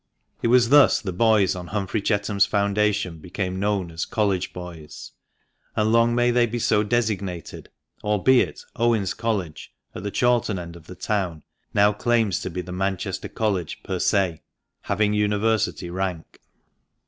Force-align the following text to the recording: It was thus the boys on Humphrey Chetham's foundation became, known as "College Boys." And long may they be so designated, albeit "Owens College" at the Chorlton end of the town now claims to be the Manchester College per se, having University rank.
It 0.41 0.47
was 0.47 0.69
thus 0.69 0.99
the 0.99 1.13
boys 1.13 1.55
on 1.55 1.67
Humphrey 1.67 2.01
Chetham's 2.01 2.47
foundation 2.47 3.19
became, 3.19 3.59
known 3.59 3.91
as 3.91 4.03
"College 4.03 4.51
Boys." 4.51 5.11
And 5.75 5.91
long 5.91 6.15
may 6.15 6.31
they 6.31 6.47
be 6.47 6.57
so 6.57 6.81
designated, 6.81 7.69
albeit 8.03 8.63
"Owens 8.75 9.13
College" 9.13 9.71
at 9.93 10.01
the 10.01 10.09
Chorlton 10.09 10.57
end 10.57 10.75
of 10.75 10.87
the 10.87 10.95
town 10.95 11.43
now 11.75 11.93
claims 11.93 12.39
to 12.39 12.49
be 12.49 12.61
the 12.61 12.71
Manchester 12.71 13.29
College 13.29 13.83
per 13.83 13.99
se, 13.99 14.41
having 14.85 15.13
University 15.13 15.91
rank. 15.91 16.41